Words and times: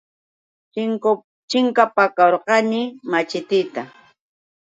Chinkapakurqani 1.49 2.81
machitiita. 3.11 3.81